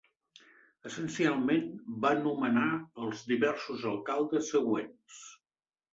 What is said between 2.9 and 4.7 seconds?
els diversos alcaldes